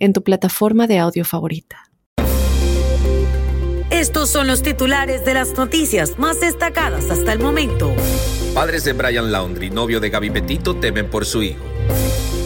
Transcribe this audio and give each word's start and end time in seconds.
en 0.00 0.12
tu 0.12 0.24
plataforma 0.24 0.88
de 0.88 0.98
audio 0.98 1.24
favorita. 1.24 1.90
Estos 3.90 4.30
son 4.30 4.46
los 4.46 4.62
titulares 4.62 5.24
de 5.24 5.34
las 5.34 5.56
noticias 5.56 6.18
más 6.18 6.40
destacadas 6.40 7.10
hasta 7.10 7.32
el 7.32 7.38
momento. 7.38 7.94
Padres 8.54 8.84
de 8.84 8.94
Brian 8.94 9.30
Laundry, 9.30 9.70
novio 9.70 10.00
de 10.00 10.10
Gaby 10.10 10.30
Petito, 10.30 10.74
temen 10.76 11.08
por 11.08 11.24
su 11.26 11.42
hijo. 11.42 11.62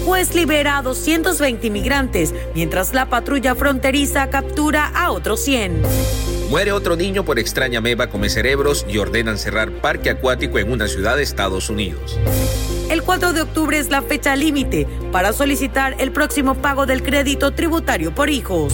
Juez 0.05 0.35
libera 0.35 0.79
a 0.79 0.83
220 0.83 1.67
inmigrantes, 1.67 2.35
mientras 2.55 2.93
la 2.93 3.09
patrulla 3.09 3.55
fronteriza 3.55 4.29
captura 4.29 4.89
a 4.89 5.13
otros 5.13 5.41
100. 5.41 5.83
Muere 6.51 6.73
otro 6.73 6.95
niño 6.95 7.25
por 7.25 7.39
extraña 7.39 7.81
meba 7.81 8.09
come 8.09 8.29
cerebros 8.29 8.85
y 8.89 8.99
ordenan 8.99 9.39
cerrar 9.39 9.71
parque 9.71 10.11
acuático 10.11 10.59
en 10.59 10.71
una 10.71 10.89
ciudad 10.89 11.17
de 11.17 11.23
Estados 11.23 11.71
Unidos. 11.71 12.19
El 12.91 13.03
4 13.03 13.33
de 13.33 13.43
octubre 13.43 13.79
es 13.79 13.89
la 13.91 14.03
fecha 14.03 14.37
límite 14.37 14.87
para 15.11 15.33
solicitar 15.33 15.97
el 15.99 16.13
próximo 16.13 16.55
pago 16.55 16.85
del 16.87 17.03
crédito 17.03 17.53
tributario 17.53 18.15
por 18.15 18.29
hijos. 18.29 18.73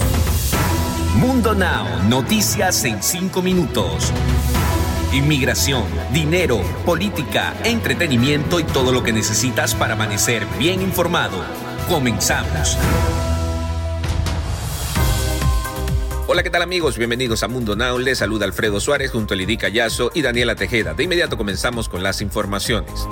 Mundo 1.15 1.55
Now, 1.55 1.87
noticias 2.09 2.85
en 2.85 3.03
5 3.03 3.41
minutos. 3.41 4.13
Inmigración, 5.13 5.85
dinero, 6.13 6.61
política, 6.85 7.55
entretenimiento 7.65 8.59
y 8.59 8.65
todo 8.65 8.93
lo 8.93 9.03
que 9.03 9.13
necesitas 9.13 9.75
para 9.75 9.95
amanecer 9.95 10.45
bien 10.59 10.83
informado. 10.83 11.45
Comenzamos. 11.89 12.79
Hola, 16.27 16.43
¿qué 16.45 16.51
tal 16.51 16.63
amigos? 16.63 16.97
Bienvenidos 16.97 17.43
a 17.43 17.49
Mundo 17.49 17.75
Now. 17.75 17.99
Les 17.99 18.19
saluda 18.19 18.45
Alfredo 18.45 18.79
Suárez 18.79 19.11
junto 19.11 19.35
a 19.35 19.37
Lidy 19.37 19.57
Callazo 19.57 20.11
y 20.15 20.23
Daniela 20.23 20.55
Tejeda. 20.55 20.95
De 20.95 21.05
inmediato 21.05 21.37
comenzamos 21.37 21.89
con 21.89 22.05
las 22.05 22.21
informaciones. 22.23 23.09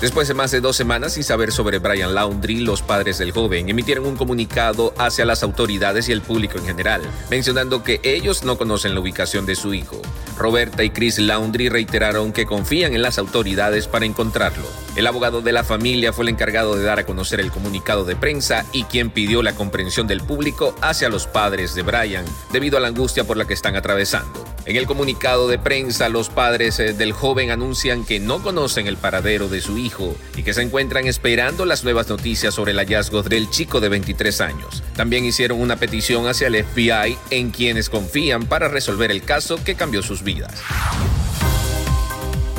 Después 0.00 0.28
de 0.28 0.34
más 0.34 0.50
de 0.50 0.62
dos 0.62 0.76
semanas 0.76 1.12
sin 1.12 1.24
saber 1.24 1.52
sobre 1.52 1.78
Brian 1.78 2.14
Laundry, 2.14 2.60
los 2.60 2.80
padres 2.80 3.18
del 3.18 3.32
joven 3.32 3.68
emitieron 3.68 4.06
un 4.06 4.16
comunicado 4.16 4.94
hacia 4.96 5.26
las 5.26 5.42
autoridades 5.42 6.08
y 6.08 6.12
el 6.12 6.22
público 6.22 6.56
en 6.56 6.64
general, 6.64 7.02
mencionando 7.30 7.82
que 7.82 8.00
ellos 8.02 8.42
no 8.42 8.56
conocen 8.56 8.94
la 8.94 9.00
ubicación 9.00 9.44
de 9.44 9.56
su 9.56 9.74
hijo. 9.74 10.00
Roberta 10.38 10.84
y 10.84 10.90
Chris 10.90 11.18
Laundry 11.18 11.68
reiteraron 11.68 12.32
que 12.32 12.46
confían 12.46 12.94
en 12.94 13.02
las 13.02 13.18
autoridades 13.18 13.88
para 13.88 14.06
encontrarlo. 14.06 14.64
El 14.96 15.06
abogado 15.06 15.40
de 15.40 15.52
la 15.52 15.62
familia 15.62 16.12
fue 16.12 16.24
el 16.24 16.30
encargado 16.30 16.74
de 16.74 16.82
dar 16.82 16.98
a 16.98 17.06
conocer 17.06 17.38
el 17.38 17.52
comunicado 17.52 18.04
de 18.04 18.16
prensa 18.16 18.66
y 18.72 18.82
quien 18.84 19.10
pidió 19.10 19.40
la 19.42 19.54
comprensión 19.54 20.08
del 20.08 20.20
público 20.20 20.74
hacia 20.80 21.08
los 21.08 21.28
padres 21.28 21.76
de 21.76 21.82
Brian 21.82 22.24
debido 22.52 22.76
a 22.76 22.80
la 22.80 22.88
angustia 22.88 23.22
por 23.22 23.36
la 23.36 23.46
que 23.46 23.54
están 23.54 23.76
atravesando. 23.76 24.44
En 24.66 24.76
el 24.76 24.86
comunicado 24.86 25.46
de 25.48 25.58
prensa, 25.58 26.08
los 26.08 26.28
padres 26.28 26.80
eh, 26.80 26.92
del 26.92 27.12
joven 27.12 27.52
anuncian 27.52 28.04
que 28.04 28.18
no 28.18 28.42
conocen 28.42 28.88
el 28.88 28.96
paradero 28.96 29.48
de 29.48 29.60
su 29.60 29.78
hijo 29.78 30.16
y 30.36 30.42
que 30.42 30.54
se 30.54 30.62
encuentran 30.62 31.06
esperando 31.06 31.64
las 31.64 31.84
nuevas 31.84 32.08
noticias 32.08 32.54
sobre 32.54 32.72
el 32.72 32.78
hallazgo 32.78 33.22
del 33.22 33.48
chico 33.48 33.80
de 33.80 33.88
23 33.90 34.40
años. 34.40 34.82
También 34.96 35.24
hicieron 35.24 35.60
una 35.60 35.76
petición 35.76 36.26
hacia 36.26 36.48
el 36.48 36.64
FBI 36.64 37.16
en 37.30 37.50
quienes 37.50 37.88
confían 37.88 38.46
para 38.46 38.68
resolver 38.68 39.12
el 39.12 39.22
caso 39.22 39.62
que 39.62 39.76
cambió 39.76 40.02
sus 40.02 40.24
vidas. 40.24 40.60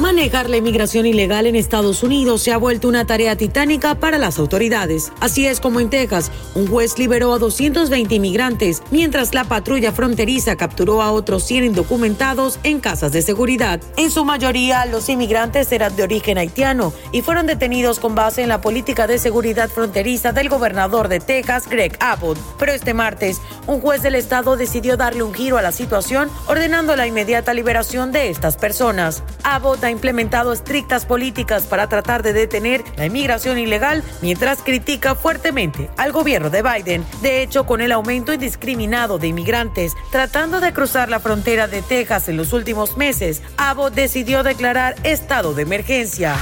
Manejar 0.02 0.50
la 0.50 0.58
inmigración 0.58 1.06
ilegal 1.06 1.46
en 1.46 1.56
Estados 1.56 2.02
Unidos 2.02 2.42
se 2.42 2.52
ha 2.52 2.58
vuelto 2.58 2.88
una 2.88 3.06
tarea 3.06 3.36
titánica 3.36 3.94
para 3.94 4.18
las 4.18 4.40
autoridades. 4.40 5.12
Así 5.20 5.46
es 5.46 5.60
como 5.60 5.80
en 5.80 5.92
Texas, 5.92 6.32
un 6.56 6.66
juez 6.66 6.98
liberó 6.98 7.34
a 7.34 7.38
220 7.38 8.16
inmigrantes, 8.16 8.82
mientras 8.90 9.36
la 9.36 9.44
patrulla 9.44 9.92
fronteriza 9.92 10.56
capturó 10.56 11.04
a 11.04 11.12
otros 11.12 11.44
100 11.44 11.66
indocumentados 11.66 12.58
en 12.64 12.80
casas 12.80 13.12
de 13.12 13.22
seguridad. 13.22 13.80
En 13.96 14.10
su 14.10 14.26
mayoría, 14.26 14.88
los 14.88 15.08
inmigrantes 15.08 15.72
eran 15.72 15.96
de 15.96 16.02
origen 16.02 16.40
haitiano 16.40 16.94
y 17.12 17.22
fueron 17.22 17.46
detenidos 17.46 18.00
con 18.00 18.16
base 18.16 18.42
en 18.42 18.50
la 18.50 18.60
política 18.60 19.06
de 19.06 19.20
seguridad 19.20 19.70
fronteriza 19.70 20.32
del 20.32 20.50
gobernador 20.50 21.10
de 21.10 21.20
Texas, 21.20 21.70
Greg 21.70 21.96
Abbott. 22.00 22.40
Pero 22.58 22.72
este 22.72 22.96
martes, 22.96 23.40
un 23.68 23.80
juez 23.82 24.02
del 24.02 24.16
estado 24.16 24.58
decidió 24.58 24.98
darle 24.98 25.22
un 25.22 25.36
giro 25.36 25.60
a 25.60 25.62
la 25.62 25.72
situación, 25.72 26.32
ordenando 26.48 26.96
la 26.96 27.06
inmediata 27.06 27.54
liberación 27.54 28.12
de 28.12 28.32
estas 28.32 28.58
personas. 28.58 29.22
Abbott 29.44 29.84
ha 29.84 29.91
implementado 29.92 30.54
estrictas 30.54 31.06
políticas 31.06 31.64
para 31.64 31.88
tratar 31.88 32.24
de 32.24 32.34
detener 32.34 32.84
la 32.98 33.06
inmigración 33.06 33.60
ilegal, 33.60 34.04
mientras 34.22 34.62
critica 34.62 35.16
fuertemente 35.16 35.90
al 35.98 36.12
gobierno 36.12 36.50
de 36.50 36.64
Biden. 36.64 37.06
De 37.22 37.44
hecho, 37.44 37.66
con 37.66 37.82
el 37.82 37.92
aumento 37.92 38.34
indiscriminado 38.34 39.20
de 39.20 39.28
inmigrantes 39.28 39.94
tratando 40.12 40.60
de 40.60 40.74
cruzar 40.74 41.10
la 41.10 41.20
frontera 41.20 41.68
de 41.68 41.82
Texas 41.82 42.30
en 42.30 42.38
los 42.38 42.54
últimos 42.54 42.98
meses, 42.98 43.42
Abbott 43.58 43.94
decidió 43.94 44.44
declarar 44.44 44.96
estado 45.04 45.54
de 45.54 45.64
emergencia. 45.64 46.36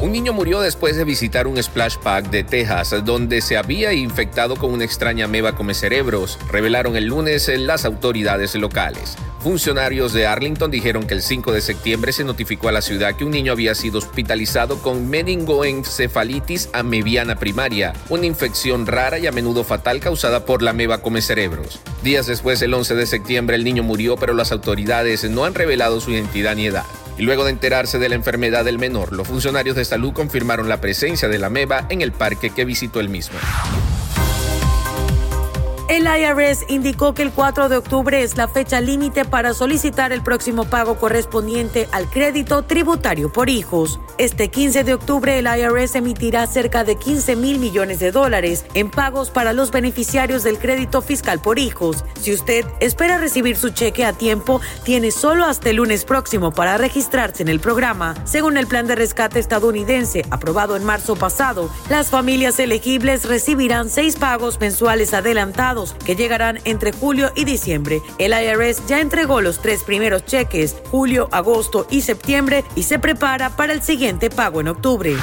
Un 0.00 0.12
niño 0.12 0.32
murió 0.32 0.60
después 0.60 0.96
de 0.96 1.02
visitar 1.02 1.48
un 1.48 1.60
splash 1.60 1.96
park 1.96 2.30
de 2.30 2.44
Texas, 2.44 2.94
donde 3.04 3.40
se 3.40 3.56
había 3.56 3.92
infectado 3.92 4.54
con 4.54 4.72
una 4.72 4.84
extraña 4.84 5.26
meba 5.26 5.56
come 5.56 5.74
cerebros, 5.74 6.38
revelaron 6.52 6.96
el 6.96 7.06
lunes 7.06 7.48
las 7.48 7.84
autoridades 7.84 8.54
locales. 8.54 9.16
Funcionarios 9.40 10.12
de 10.12 10.26
Arlington 10.26 10.68
dijeron 10.68 11.06
que 11.06 11.14
el 11.14 11.22
5 11.22 11.52
de 11.52 11.60
septiembre 11.60 12.12
se 12.12 12.24
notificó 12.24 12.68
a 12.68 12.72
la 12.72 12.82
ciudad 12.82 13.14
que 13.14 13.24
un 13.24 13.30
niño 13.30 13.52
había 13.52 13.76
sido 13.76 13.98
hospitalizado 13.98 14.82
con 14.82 15.08
meningoencefalitis 15.08 16.70
amebiana 16.72 17.36
primaria, 17.36 17.92
una 18.08 18.26
infección 18.26 18.84
rara 18.86 19.18
y 19.18 19.28
a 19.28 19.32
menudo 19.32 19.62
fatal 19.62 20.00
causada 20.00 20.44
por 20.44 20.62
la 20.62 20.72
meba 20.72 21.02
come 21.02 21.22
cerebros. 21.22 21.78
Días 22.02 22.26
después, 22.26 22.60
el 22.62 22.74
11 22.74 22.96
de 22.96 23.06
septiembre, 23.06 23.54
el 23.54 23.62
niño 23.62 23.84
murió, 23.84 24.16
pero 24.16 24.34
las 24.34 24.50
autoridades 24.50 25.22
no 25.30 25.44
han 25.44 25.54
revelado 25.54 26.00
su 26.00 26.10
identidad 26.10 26.56
ni 26.56 26.66
edad. 26.66 26.84
Y 27.16 27.22
luego 27.22 27.44
de 27.44 27.50
enterarse 27.50 28.00
de 28.00 28.08
la 28.08 28.16
enfermedad 28.16 28.64
del 28.64 28.78
menor, 28.78 29.12
los 29.12 29.28
funcionarios 29.28 29.76
de 29.76 29.84
salud 29.84 30.12
confirmaron 30.12 30.68
la 30.68 30.80
presencia 30.80 31.28
de 31.28 31.38
la 31.38 31.48
meba 31.48 31.86
en 31.90 32.00
el 32.00 32.10
parque 32.10 32.50
que 32.50 32.64
visitó 32.64 32.98
el 32.98 33.08
mismo. 33.08 33.38
El 35.88 36.04
IRS 36.06 36.66
indicó 36.68 37.14
que 37.14 37.22
el 37.22 37.30
4 37.32 37.70
de 37.70 37.78
octubre 37.78 38.22
es 38.22 38.36
la 38.36 38.46
fecha 38.46 38.78
límite 38.78 39.24
para 39.24 39.54
solicitar 39.54 40.12
el 40.12 40.22
próximo 40.22 40.66
pago 40.66 40.98
correspondiente 40.98 41.88
al 41.92 42.10
crédito 42.10 42.60
tributario 42.60 43.32
por 43.32 43.48
hijos. 43.48 43.98
Este 44.18 44.48
15 44.48 44.84
de 44.84 44.92
octubre 44.92 45.38
el 45.38 45.46
IRS 45.46 45.94
emitirá 45.94 46.46
cerca 46.46 46.84
de 46.84 46.96
15 46.96 47.36
mil 47.36 47.58
millones 47.58 48.00
de 48.00 48.12
dólares 48.12 48.66
en 48.74 48.90
pagos 48.90 49.30
para 49.30 49.54
los 49.54 49.70
beneficiarios 49.70 50.42
del 50.42 50.58
crédito 50.58 51.00
fiscal 51.00 51.40
por 51.40 51.58
hijos. 51.58 52.04
Si 52.20 52.34
usted 52.34 52.66
espera 52.80 53.16
recibir 53.16 53.56
su 53.56 53.70
cheque 53.70 54.04
a 54.04 54.12
tiempo, 54.12 54.60
tiene 54.84 55.10
solo 55.10 55.46
hasta 55.46 55.70
el 55.70 55.76
lunes 55.76 56.04
próximo 56.04 56.50
para 56.52 56.76
registrarse 56.76 57.42
en 57.42 57.48
el 57.48 57.60
programa. 57.60 58.14
Según 58.26 58.58
el 58.58 58.66
plan 58.66 58.86
de 58.86 58.94
rescate 58.94 59.38
estadounidense 59.38 60.26
aprobado 60.30 60.76
en 60.76 60.84
marzo 60.84 61.16
pasado, 61.16 61.70
las 61.88 62.10
familias 62.10 62.58
elegibles 62.58 63.24
recibirán 63.24 63.88
seis 63.88 64.16
pagos 64.16 64.60
mensuales 64.60 65.14
adelantados 65.14 65.77
que 66.04 66.16
llegarán 66.16 66.60
entre 66.64 66.92
julio 66.92 67.30
y 67.34 67.44
diciembre. 67.44 68.02
El 68.18 68.32
IRS 68.32 68.86
ya 68.86 69.00
entregó 69.00 69.40
los 69.40 69.60
tres 69.60 69.82
primeros 69.84 70.24
cheques, 70.24 70.76
julio, 70.90 71.28
agosto 71.32 71.86
y 71.90 72.02
septiembre, 72.02 72.64
y 72.74 72.84
se 72.84 72.98
prepara 72.98 73.50
para 73.56 73.72
el 73.72 73.82
siguiente 73.82 74.30
pago 74.30 74.60
en 74.60 74.68
octubre. 74.68 75.16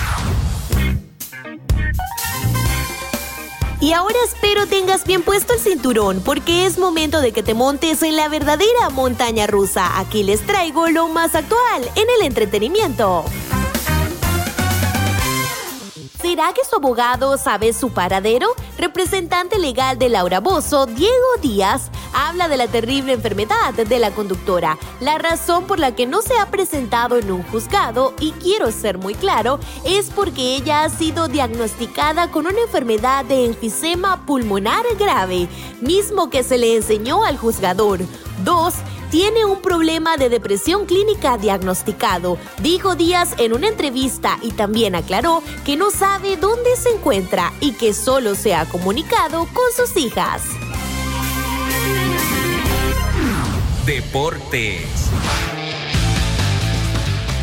Y 3.81 3.93
ahora 3.93 4.15
espero 4.25 4.65
tengas 4.65 5.05
bien 5.05 5.21
puesto 5.21 5.53
el 5.53 5.59
cinturón 5.59 6.21
porque 6.25 6.65
es 6.65 6.79
momento 6.79 7.21
de 7.21 7.31
que 7.31 7.43
te 7.43 7.53
montes 7.53 8.01
en 8.01 8.15
la 8.15 8.29
verdadera 8.29 8.89
montaña 8.89 9.45
rusa. 9.45 9.99
Aquí 9.99 10.23
les 10.23 10.41
traigo 10.45 10.87
lo 10.87 11.07
más 11.09 11.35
actual 11.35 11.83
en 11.95 12.07
el 12.17 12.25
entretenimiento. 12.25 13.25
¿Será 16.25 16.53
que 16.53 16.65
su 16.65 16.77
abogado 16.77 17.37
sabe 17.37 17.71
su 17.71 17.91
paradero? 17.91 18.47
Representante 18.79 19.59
legal 19.59 19.99
de 19.99 20.09
Laura 20.09 20.39
Bozo, 20.39 20.87
Diego 20.87 21.13
Díaz, 21.39 21.91
habla 22.15 22.47
de 22.47 22.57
la 22.57 22.67
terrible 22.67 23.13
enfermedad 23.13 23.75
de 23.75 23.99
la 23.99 24.09
conductora, 24.09 24.79
la 25.01 25.19
razón 25.19 25.65
por 25.65 25.77
la 25.77 25.93
que 25.93 26.07
no 26.07 26.23
se 26.23 26.35
ha 26.39 26.49
presentado 26.49 27.19
en 27.19 27.31
un 27.31 27.43
juzgado, 27.43 28.15
y 28.19 28.31
quiero 28.31 28.71
ser 28.71 28.97
muy 28.97 29.13
claro, 29.13 29.59
es 29.85 30.09
porque 30.09 30.55
ella 30.55 30.83
ha 30.83 30.89
sido 30.89 31.27
diagnosticada 31.27 32.31
con 32.31 32.47
una 32.47 32.59
enfermedad 32.59 33.23
de 33.23 33.45
enfisema 33.45 34.25
pulmonar 34.25 34.83
grave, 34.97 35.47
mismo 35.79 36.31
que 36.31 36.41
se 36.41 36.57
le 36.57 36.75
enseñó 36.75 37.23
al 37.23 37.37
juzgador. 37.37 37.99
2. 38.45 38.73
Tiene 39.11 39.43
un 39.43 39.61
problema 39.61 40.17
de 40.17 40.29
depresión 40.29 40.85
clínica 40.85 41.37
diagnosticado, 41.37 42.37
dijo 42.61 42.95
Díaz 42.95 43.35
en 43.37 43.53
una 43.53 43.67
entrevista 43.67 44.37
y 44.41 44.51
también 44.51 44.95
aclaró 44.95 45.43
que 45.65 45.75
no 45.75 45.91
sabe 45.91 46.37
dónde 46.37 46.75
se 46.77 46.89
encuentra 46.89 47.51
y 47.59 47.73
que 47.73 47.93
solo 47.93 48.35
se 48.35 48.55
ha 48.55 48.65
comunicado 48.65 49.47
con 49.53 49.65
sus 49.75 49.97
hijas. 49.97 50.43
Deportes. 53.85 55.11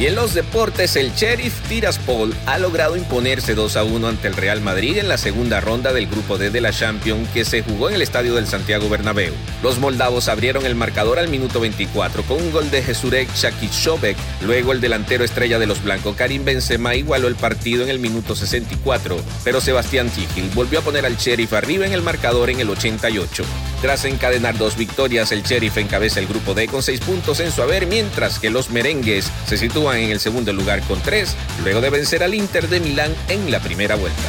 Y 0.03 0.09
en 0.09 0.17
los 0.17 0.35
deportes, 0.35 0.97
el 0.97 1.15
Sheriff 1.15 1.61
Tiraspol 1.69 2.35
ha 2.47 2.59
logrado 2.59 2.97
imponerse 2.97 3.55
2 3.55 3.77
a 3.77 3.85
1 3.85 4.09
ante 4.09 4.27
el 4.27 4.35
Real 4.35 4.61
Madrid 4.61 4.99
en 4.99 5.07
la 5.07 5.17
segunda 5.17 5.61
ronda 5.61 5.93
del 5.93 6.09
grupo 6.09 6.39
D 6.39 6.51
de 6.51 6.61
la 6.61 6.73
Champions 6.73 7.29
que 7.29 7.45
se 7.45 7.63
jugó 7.63 7.89
en 7.89 7.95
el 7.95 8.03
estadio 8.03 8.35
del 8.35 8.49
Santiago 8.49 8.89
Bernabéu. 8.89 9.33
Los 9.63 9.79
moldavos 9.79 10.27
abrieron 10.27 10.67
el 10.67 10.75
marcador 10.75 11.21
al 11.21 11.29
minuto 11.29 11.61
24 11.61 12.25
con 12.25 12.39
un 12.39 12.51
gol 12.51 12.69
de 12.73 12.83
Jesurek 12.83 13.33
Shakichovek. 13.33 14.17
Luego 14.41 14.73
el 14.73 14.81
delantero 14.81 15.23
estrella 15.23 15.61
de 15.61 15.69
los 15.69 15.85
blancos 15.85 16.17
Karim 16.17 16.45
Benzema 16.45 16.97
igualó 16.97 17.29
el 17.29 17.37
partido 17.37 17.85
en 17.85 17.89
el 17.89 18.01
minuto 18.01 18.35
64, 18.35 19.21
pero 19.45 19.61
Sebastián 19.61 20.11
Tigil 20.11 20.51
volvió 20.53 20.81
a 20.81 20.83
poner 20.83 21.07
al 21.07 21.17
Sheriff 21.17 21.53
arriba 21.53 21.87
en 21.87 21.93
el 21.93 22.03
marcador 22.03 22.51
en 22.51 22.59
el 22.59 22.71
88. 22.71 23.45
Tras 23.83 24.05
encadenar 24.05 24.57
dos 24.57 24.77
victorias, 24.77 25.33
el 25.33 25.43
Sheriff 25.43 25.77
encabeza 25.77 26.21
el 26.21 26.29
grupo 26.29 26.55
D 26.55 26.69
con 26.69 26.85
6 26.85 27.01
puntos 27.01 27.41
en 27.41 27.51
su 27.51 27.63
haber, 27.63 27.89
mientras 27.89 28.39
que 28.39 28.49
los 28.49 28.71
merengues 28.71 29.29
se 29.49 29.59
sitúan 29.59 29.99
en 29.99 30.11
el 30.11 30.21
segundo 30.21 30.53
lugar 30.53 30.83
con 30.83 31.03
tres, 31.03 31.35
luego 31.65 31.81
de 31.81 31.91
vencer 31.91 32.23
al 32.23 32.33
Inter 32.33 32.69
de 32.69 32.79
Milán 32.79 33.13
en 33.29 33.51
la 33.51 33.59
primera 33.59 33.97
vuelta. 33.97 34.23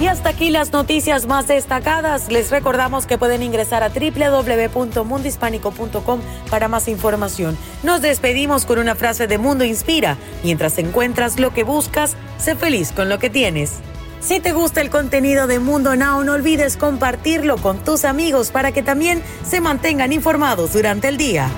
Y 0.00 0.06
hasta 0.06 0.30
aquí 0.30 0.48
las 0.48 0.72
noticias 0.72 1.26
más 1.26 1.48
destacadas. 1.48 2.32
Les 2.32 2.50
recordamos 2.50 3.04
que 3.06 3.18
pueden 3.18 3.42
ingresar 3.42 3.82
a 3.82 3.90
www.mundohispánico.com 3.90 6.20
para 6.50 6.66
más 6.66 6.88
información. 6.88 7.58
Nos 7.82 8.00
despedimos 8.00 8.64
con 8.64 8.78
una 8.78 8.94
frase 8.94 9.26
de 9.26 9.36
Mundo 9.36 9.64
Inspira. 9.64 10.16
Mientras 10.42 10.78
encuentras 10.78 11.38
lo 11.38 11.52
que 11.52 11.62
buscas, 11.62 12.16
sé 12.38 12.56
feliz 12.56 12.90
con 12.90 13.10
lo 13.10 13.18
que 13.18 13.28
tienes. 13.28 13.82
Si 14.22 14.38
te 14.38 14.52
gusta 14.52 14.80
el 14.80 14.88
contenido 14.88 15.48
de 15.48 15.58
Mundo 15.58 15.96
Now, 15.96 16.22
no 16.22 16.34
olvides 16.34 16.76
compartirlo 16.76 17.56
con 17.56 17.82
tus 17.82 18.04
amigos 18.04 18.52
para 18.52 18.70
que 18.70 18.80
también 18.80 19.20
se 19.44 19.60
mantengan 19.60 20.12
informados 20.12 20.74
durante 20.74 21.08
el 21.08 21.16
día. 21.16 21.50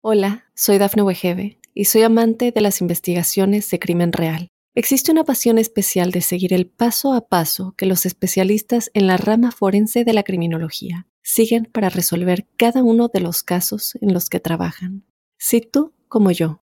Hola, 0.00 0.44
soy 0.54 0.78
Dafne 0.78 1.02
Wegebe 1.02 1.58
y 1.74 1.86
soy 1.86 2.02
amante 2.02 2.52
de 2.52 2.60
las 2.60 2.80
investigaciones 2.80 3.68
de 3.68 3.80
crimen 3.80 4.12
real. 4.12 4.46
Existe 4.76 5.10
una 5.10 5.24
pasión 5.24 5.58
especial 5.58 6.12
de 6.12 6.20
seguir 6.20 6.52
el 6.52 6.68
paso 6.68 7.12
a 7.14 7.26
paso 7.26 7.74
que 7.76 7.86
los 7.86 8.06
especialistas 8.06 8.92
en 8.94 9.08
la 9.08 9.16
rama 9.16 9.50
forense 9.50 10.04
de 10.04 10.12
la 10.12 10.22
criminología 10.22 11.08
siguen 11.20 11.64
para 11.64 11.88
resolver 11.88 12.46
cada 12.56 12.84
uno 12.84 13.08
de 13.12 13.20
los 13.20 13.42
casos 13.42 13.98
en 14.00 14.14
los 14.14 14.28
que 14.28 14.38
trabajan. 14.38 15.04
Si 15.36 15.60
tú, 15.60 15.92
como 16.06 16.30
yo, 16.30 16.62